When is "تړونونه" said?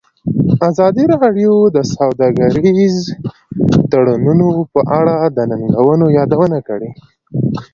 3.91-4.47